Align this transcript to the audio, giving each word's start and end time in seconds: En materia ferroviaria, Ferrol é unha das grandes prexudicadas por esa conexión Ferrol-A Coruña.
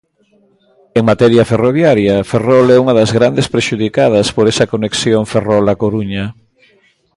En 0.97 1.03
materia 1.11 1.47
ferroviaria, 1.51 2.15
Ferrol 2.31 2.67
é 2.75 2.77
unha 2.83 2.97
das 2.99 3.11
grandes 3.17 3.47
prexudicadas 3.53 4.27
por 4.35 4.45
esa 4.51 4.69
conexión 4.73 5.21
Ferrol-A 5.31 5.75
Coruña. 5.83 6.25